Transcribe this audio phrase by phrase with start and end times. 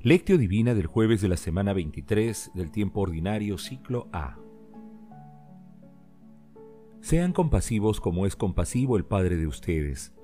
[0.00, 4.38] Lectio Divina del jueves de la semana 23 del tiempo ordinario ciclo A.
[7.00, 10.14] Sean compasivos como es compasivo el Padre de ustedes.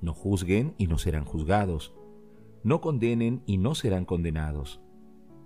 [0.00, 1.94] No juzguen y no serán juzgados.
[2.62, 4.80] No condenen y no serán condenados.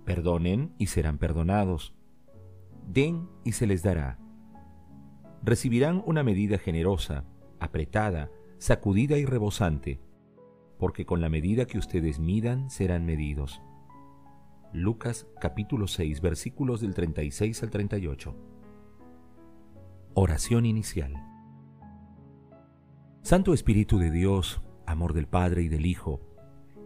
[0.05, 1.95] Perdonen y serán perdonados.
[2.87, 4.19] Den y se les dará.
[5.41, 7.25] Recibirán una medida generosa,
[7.59, 9.99] apretada, sacudida y rebosante,
[10.83, 13.61] porque con la medida que ustedes midan serán medidos.
[14.73, 18.35] Lucas capítulo 6 versículos del 36 al 38.
[20.13, 21.13] Oración inicial.
[23.21, 26.19] Santo Espíritu de Dios, amor del Padre y del Hijo,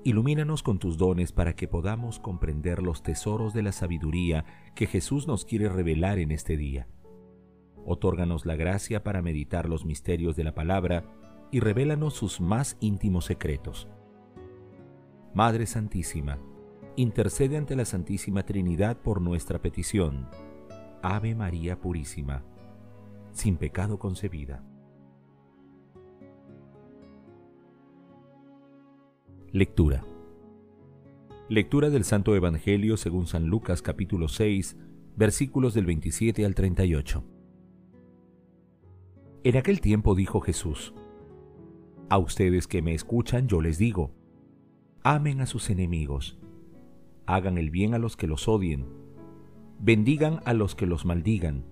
[0.03, 5.25] ilumínanos con tus dones para que podamos comprender los tesoros de la sabiduría que Jesús
[5.25, 6.87] nos quiere revelar en este día.
[7.83, 11.03] Otórganos la gracia para meditar los misterios de la palabra
[11.51, 13.87] y revélanos sus más íntimos secretos.
[15.33, 16.39] Madre Santísima,
[16.95, 20.27] intercede ante la Santísima Trinidad por nuestra petición.
[21.03, 22.43] Ave María Purísima,
[23.31, 24.63] sin pecado concebida.
[29.51, 30.03] Lectura.
[31.49, 34.75] Lectura del Santo Evangelio según San Lucas capítulo 6,
[35.15, 37.23] versículos del 27 al 38.
[39.43, 40.93] En aquel tiempo dijo Jesús,
[42.09, 44.11] A ustedes que me escuchan yo les digo,
[45.03, 46.39] amen a sus enemigos,
[47.25, 48.85] hagan el bien a los que los odien,
[49.79, 51.65] bendigan a los que los maldigan,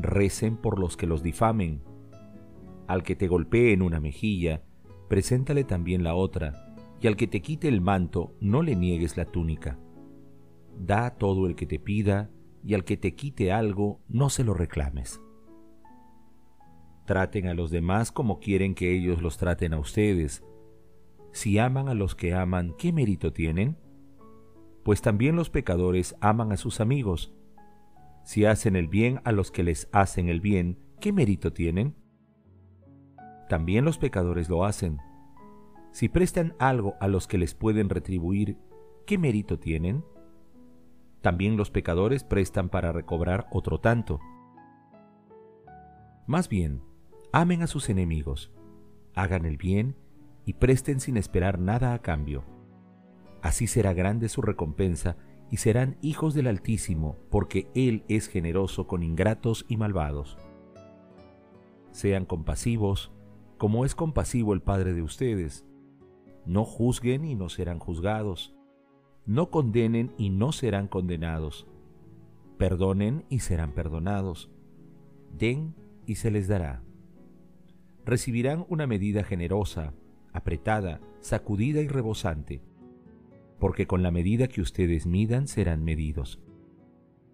[0.00, 1.82] recen por los que los difamen.
[2.86, 4.62] Al que te golpee en una mejilla,
[5.08, 6.68] preséntale también la otra
[7.00, 9.78] y al que te quite el manto, no le niegues la túnica.
[10.78, 12.30] Da todo el que te pida,
[12.64, 15.20] y al que te quite algo, no se lo reclames.
[17.08, 20.44] Traten a los demás como quieren que ellos los traten a ustedes.
[21.32, 23.76] Si aman a los que aman, ¿qué mérito tienen?
[24.84, 27.34] Pues también los pecadores aman a sus amigos.
[28.22, 31.96] Si hacen el bien a los que les hacen el bien, ¿qué mérito tienen?
[33.48, 35.00] También los pecadores lo hacen
[35.98, 38.56] si prestan algo a los que les pueden retribuir,
[39.06, 40.04] ¿qué mérito tienen?
[41.22, 44.20] También los pecadores prestan para recobrar otro tanto.
[46.26, 46.82] Más bien,
[47.32, 48.52] amen a sus enemigos,
[49.14, 49.96] hagan el bien
[50.44, 52.44] y presten sin esperar nada a cambio.
[53.42, 55.16] Así será grande su recompensa
[55.50, 60.36] y serán hijos del Altísimo, porque Él es generoso con ingratos y malvados.
[61.92, 63.12] Sean compasivos,
[63.56, 65.64] como es compasivo el Padre de ustedes
[66.48, 68.54] no juzguen y no serán juzgados.
[69.26, 71.66] No condenen y no serán condenados.
[72.56, 74.50] Perdonen y serán perdonados.
[75.30, 75.74] Den
[76.06, 76.82] y se les dará.
[78.08, 79.92] Recibirán una medida generosa,
[80.32, 82.62] apretada, sacudida y rebosante,
[83.58, 86.40] porque con la medida que ustedes midan serán medidos.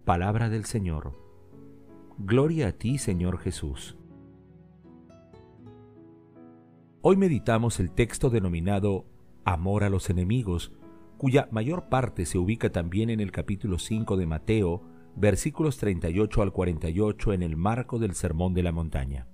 [0.05, 1.12] Palabra del Señor.
[2.19, 3.97] Gloria a ti, Señor Jesús.
[7.03, 9.06] Hoy meditamos el texto denominado
[9.45, 10.73] Amor a los enemigos,
[11.19, 14.83] cuya mayor parte se ubica también en el capítulo 5 de Mateo,
[15.15, 19.29] versículos 38 al 48 en el marco del Sermón de la Montaña.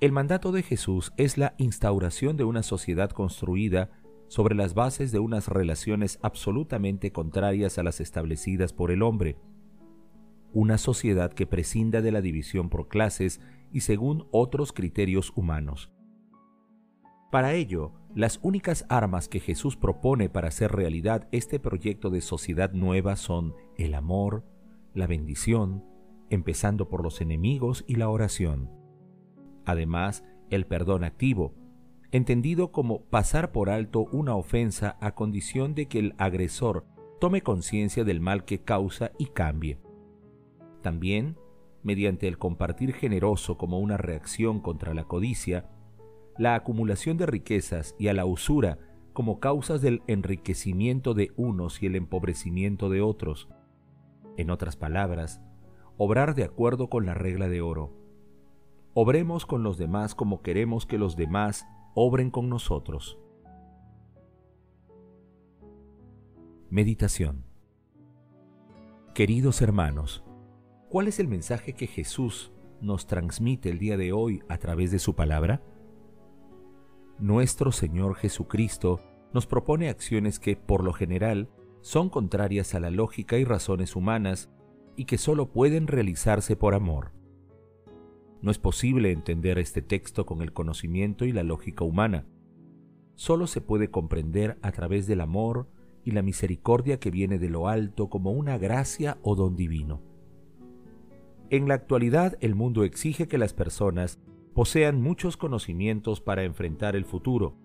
[0.00, 3.90] El mandato de Jesús es la instauración de una sociedad construida
[4.28, 9.36] sobre las bases de unas relaciones absolutamente contrarias a las establecidas por el hombre.
[10.52, 13.40] Una sociedad que prescinda de la división por clases
[13.72, 15.90] y según otros criterios humanos.
[17.32, 22.70] Para ello, las únicas armas que Jesús propone para hacer realidad este proyecto de sociedad
[22.72, 24.44] nueva son el amor,
[24.94, 25.84] la bendición,
[26.30, 28.78] empezando por los enemigos y la oración.
[29.68, 31.52] Además, el perdón activo,
[32.10, 36.86] entendido como pasar por alto una ofensa a condición de que el agresor
[37.20, 39.78] tome conciencia del mal que causa y cambie.
[40.80, 41.36] También
[41.82, 45.68] mediante el compartir generoso como una reacción contra la codicia,
[46.38, 48.78] la acumulación de riquezas y a la usura
[49.12, 53.50] como causas del enriquecimiento de unos y el empobrecimiento de otros.
[54.38, 55.42] En otras palabras,
[55.98, 57.97] obrar de acuerdo con la regla de oro.
[58.94, 63.18] Obremos con los demás como queremos que los demás obren con nosotros.
[66.70, 67.44] Meditación
[69.14, 70.22] Queridos hermanos,
[70.88, 72.50] ¿Cuál es el mensaje que Jesús
[72.80, 75.62] nos transmite el día de hoy a través de su palabra?
[77.18, 79.00] Nuestro Señor Jesucristo
[79.34, 81.50] nos propone acciones que, por lo general,
[81.82, 84.48] son contrarias a la lógica y razones humanas
[84.96, 87.12] y que solo pueden realizarse por amor.
[88.40, 92.26] No es posible entender este texto con el conocimiento y la lógica humana.
[93.16, 95.68] solo se puede comprender a través del amor
[96.04, 100.00] y la misericordia que viene de lo alto como una gracia o don divino.
[101.50, 104.20] En la actualidad el mundo exige que las personas
[104.54, 107.56] posean muchos conocimientos para enfrentar el futuro.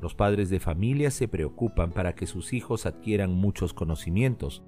[0.00, 4.62] Los padres de familia se preocupan para que sus hijos adquieran muchos conocimientos,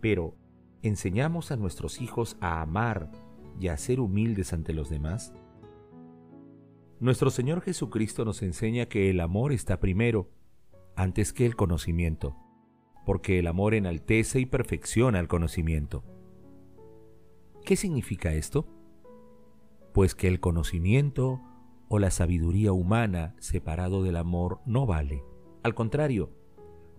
[0.00, 0.34] pero
[0.82, 3.10] ¿enseñamos a nuestros hijos a amar
[3.60, 5.32] y a ser humildes ante los demás?
[6.98, 10.30] Nuestro Señor Jesucristo nos enseña que el amor está primero,
[10.96, 12.36] antes que el conocimiento,
[13.06, 16.04] porque el amor enaltece y perfecciona el conocimiento.
[17.64, 18.66] ¿Qué significa esto?
[19.92, 21.40] pues que el conocimiento
[21.88, 25.24] o la sabiduría humana separado del amor no vale.
[25.62, 26.30] Al contrario,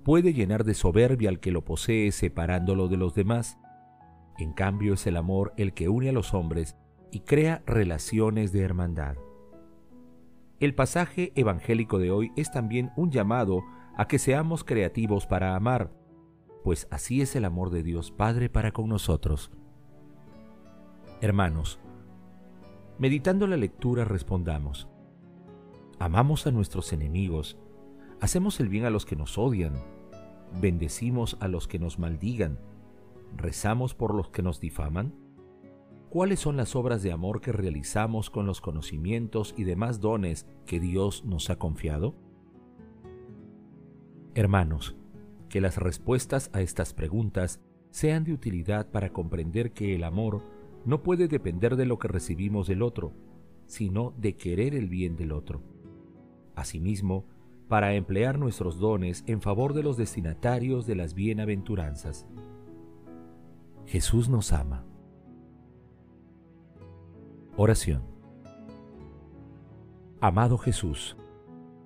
[0.03, 3.57] puede llenar de soberbia al que lo posee separándolo de los demás.
[4.38, 6.75] En cambio es el amor el que une a los hombres
[7.12, 9.16] y crea relaciones de hermandad.
[10.60, 13.63] El pasaje evangélico de hoy es también un llamado
[13.98, 15.92] a que seamos creativos para amar,
[16.63, 19.51] pues así es el amor de Dios Padre para con nosotros.
[21.19, 21.80] Hermanos,
[23.01, 24.88] Meditando la lectura respondamos,
[25.98, 27.57] amamos a nuestros enemigos,
[28.19, 29.74] hacemos el bien a los que nos odian,
[30.62, 32.60] bendecimos a los que nos maldigan,
[33.36, 35.13] rezamos por los que nos difaman.
[36.10, 40.80] ¿Cuáles son las obras de amor que realizamos con los conocimientos y demás dones que
[40.80, 42.16] Dios nos ha confiado?
[44.36, 44.95] Hermanos,
[45.50, 50.44] que las respuestas a estas preguntas sean de utilidad para comprender que el amor
[50.86, 53.13] no puede depender de lo que recibimos del otro,
[53.66, 55.62] sino de querer el bien del otro.
[56.56, 57.25] Asimismo,
[57.68, 62.28] para emplear nuestros dones en favor de los destinatarios de las bienaventuranzas.
[63.86, 64.86] Jesús nos ama.
[67.57, 68.04] Oración.
[70.22, 71.18] Amado Jesús,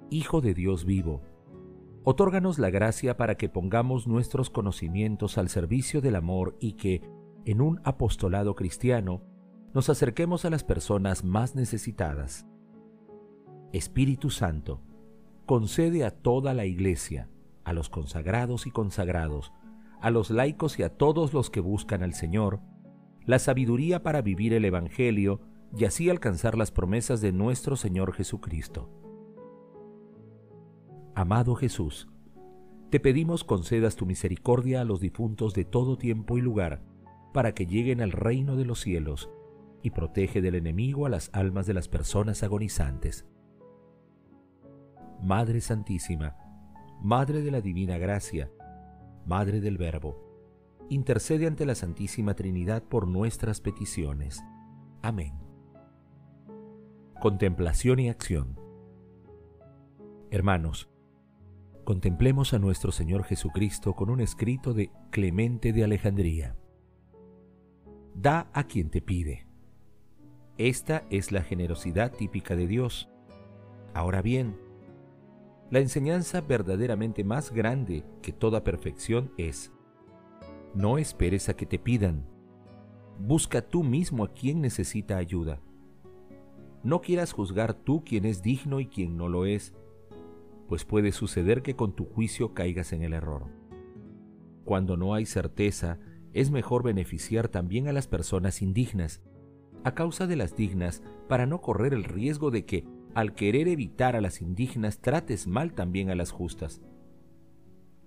[0.10, 1.22] Hijo de Dios vivo,
[2.04, 7.02] otórganos la gracia para que pongamos nuestros conocimientos al servicio del amor y que,
[7.46, 9.24] en un apostolado cristiano,
[9.74, 12.46] nos acerquemos a las personas más necesitadas.
[13.74, 14.82] Espíritu Santo,
[15.46, 17.30] concede a toda la Iglesia,
[17.64, 19.52] a los consagrados y consagrados,
[20.06, 22.60] a los laicos y a todos los que buscan al Señor,
[23.26, 25.42] la sabiduría para vivir el Evangelio
[25.76, 28.88] y así alcanzar las promesas de nuestro Señor Jesucristo.
[31.16, 32.08] Amado Jesús,
[32.92, 36.84] te pedimos concedas tu misericordia a los difuntos de todo tiempo y lugar,
[37.34, 39.32] para que lleguen al reino de los cielos
[39.82, 43.26] y protege del enemigo a las almas de las personas agonizantes.
[45.24, 46.38] Madre Santísima,
[47.02, 48.52] Madre de la Divina Gracia,
[49.26, 50.18] Madre del Verbo,
[50.90, 54.44] intercede ante la Santísima Trinidad por nuestras peticiones.
[55.02, 55.34] Amén.
[57.20, 58.60] Contemplación y acción.
[60.30, 60.90] Hermanos,
[61.86, 66.56] contemplemos a nuestro Señor Jesucristo con un escrito de Clemente de Alejandría.
[68.14, 69.48] Da a quien te pide.
[70.58, 73.10] Esta es la generosidad típica de Dios.
[73.94, 74.58] Ahora bien,
[75.72, 79.72] la enseñanza verdaderamente más grande que toda perfección es,
[80.76, 82.26] no esperes a que te pidan,
[83.20, 85.60] busca tú mismo a quien necesita ayuda.
[86.84, 89.74] No quieras juzgar tú quién es digno y quién no lo es,
[90.68, 93.48] pues puede suceder que con tu juicio caigas en el error.
[94.66, 96.00] Cuando no hay certeza
[96.34, 99.22] es mejor beneficiar también a las personas indignas,
[99.84, 104.18] a causa de las dignas, para no correr el riesgo de que, al querer evitar
[104.18, 106.82] a las indignas, trates mal también a las justas.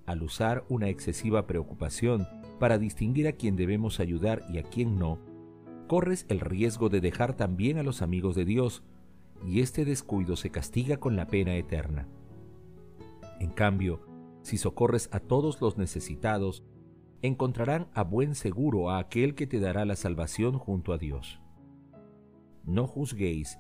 [0.05, 2.29] Al usar una excesiva preocupación
[2.61, 5.19] para distinguir a quien debemos ayudar y a quien no,
[5.87, 8.85] corres el riesgo de dejar también a los amigos de Dios,
[9.47, 12.07] y este descuido se castiga con la pena eterna.
[13.41, 14.03] En cambio,
[14.43, 16.65] si socorres a todos los necesitados,
[17.23, 21.41] encontrarán a buen seguro a aquel que te dará la salvación junto a Dios.
[22.65, 23.59] No juzguéis,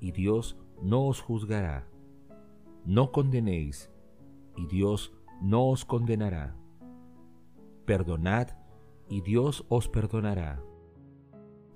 [0.00, 1.86] y Dios no os juzgará.
[2.84, 3.90] No condenéis,
[4.56, 6.56] y Dios no os condenará.
[7.84, 8.48] Perdonad,
[9.08, 10.62] y Dios os perdonará.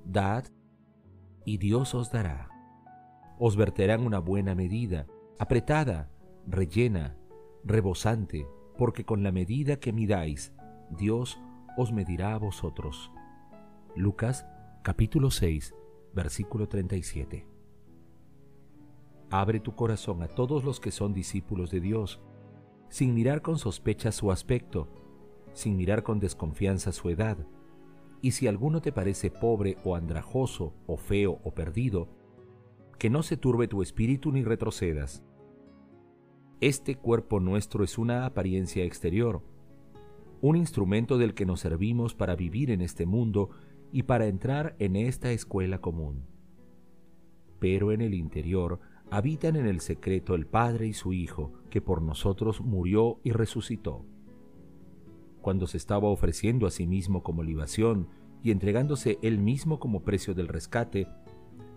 [0.04, 0.44] Dad,
[1.44, 2.50] y Dios os dará.
[3.38, 5.06] Os verterán una buena medida,
[5.38, 6.10] apretada,
[6.46, 7.16] rellena,
[7.64, 10.52] rebosante, porque con la medida que midáis,
[10.90, 11.38] Dios
[11.76, 13.12] os medirá a vosotros.
[13.94, 14.46] Lucas
[14.82, 15.74] capítulo 6,
[16.14, 17.55] versículo 37.
[19.30, 22.20] Abre tu corazón a todos los que son discípulos de Dios,
[22.88, 24.88] sin mirar con sospecha su aspecto,
[25.52, 27.38] sin mirar con desconfianza su edad,
[28.20, 32.08] y si alguno te parece pobre o andrajoso o feo o perdido,
[32.98, 35.22] que no se turbe tu espíritu ni retrocedas.
[36.60, 39.42] Este cuerpo nuestro es una apariencia exterior,
[40.40, 43.50] un instrumento del que nos servimos para vivir en este mundo
[43.92, 46.26] y para entrar en esta escuela común.
[47.58, 48.80] Pero en el interior
[49.10, 54.04] habitan en el secreto el Padre y su Hijo, que por nosotros murió y resucitó.
[55.40, 58.08] Cuando se estaba ofreciendo a sí mismo como libación
[58.42, 61.08] y entregándose él mismo como precio del rescate,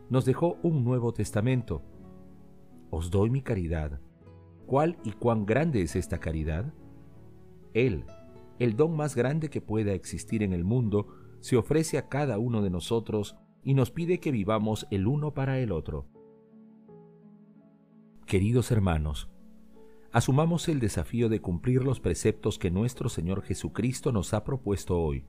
[0.09, 1.83] nos dejó un nuevo testamento.
[2.89, 4.01] Os doy mi caridad.
[4.65, 6.73] ¿Cuál y cuán grande es esta caridad?
[7.73, 8.05] Él,
[8.57, 11.07] el don más grande que pueda existir en el mundo,
[11.39, 15.59] se ofrece a cada uno de nosotros y nos pide que vivamos el uno para
[15.59, 16.07] el otro.
[18.29, 19.27] Queridos hermanos,
[20.11, 25.25] asumamos el desafío de cumplir los preceptos que nuestro Señor Jesucristo nos ha propuesto hoy.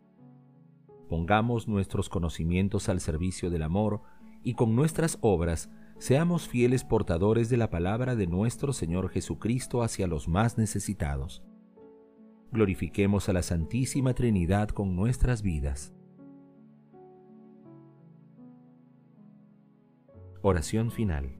[1.08, 4.02] Pongamos nuestros conocimientos al servicio del amor
[4.44, 10.06] y con nuestras obras seamos fieles portadores de la palabra de nuestro Señor Jesucristo hacia
[10.06, 11.42] los más necesitados
[12.52, 15.94] glorifiquemos a la Santísima Trinidad con nuestras vidas.
[20.42, 21.39] Oración final.